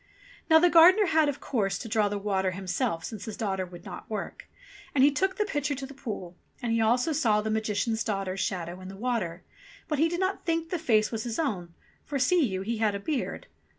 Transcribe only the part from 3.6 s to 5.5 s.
would not work. And he took the